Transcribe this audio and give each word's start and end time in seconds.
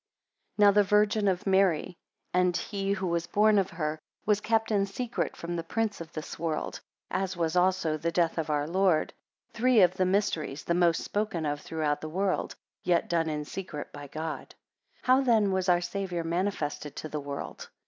10 0.57 0.65
Now 0.65 0.71
the 0.71 0.81
Virginity 0.81 1.31
of 1.31 1.45
Mary, 1.45 1.95
and 2.33 2.57
he 2.57 2.93
who 2.93 3.05
was 3.05 3.27
born 3.27 3.59
of 3.59 3.69
her, 3.69 3.99
was 4.25 4.41
kept 4.41 4.71
in 4.71 4.87
secret 4.87 5.37
from 5.37 5.55
the 5.55 5.63
prince 5.63 6.01
of 6.01 6.11
this 6.11 6.39
world; 6.39 6.79
as 7.11 7.37
was 7.37 7.55
also 7.55 7.97
the 7.97 8.11
death 8.11 8.39
of 8.39 8.49
our 8.49 8.65
Lord: 8.67 9.13
three 9.53 9.81
of 9.81 9.93
the 9.97 10.05
mysteries 10.07 10.63
the 10.63 10.73
most 10.73 11.03
spoken 11.03 11.45
of 11.45 11.61
throughout 11.61 12.01
the 12.01 12.09
world, 12.09 12.55
yet 12.83 13.09
done 13.09 13.29
in 13.29 13.45
secret 13.45 13.93
by 13.93 14.07
God. 14.07 14.55
11 14.55 14.55
How 15.03 15.21
then 15.21 15.51
was 15.51 15.69
our 15.69 15.81
Saviour 15.81 16.23
manifested 16.23 16.95
to 16.95 17.07
the 17.07 17.19
world? 17.21 17.69